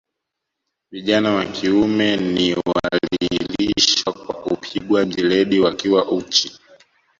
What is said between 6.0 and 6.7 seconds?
uchi